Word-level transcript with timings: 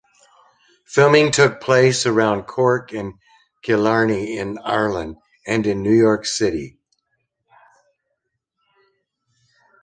Filming 0.87 1.29
took 1.31 1.61
place 1.61 2.07
around 2.07 2.47
Cork 2.47 2.91
and 2.91 3.13
Killarney 3.61 4.35
in 4.35 4.57
Ireland, 4.63 5.17
and 5.45 5.67
in 5.67 5.83
New 5.83 5.93
York 5.93 6.25
City. 6.25 6.79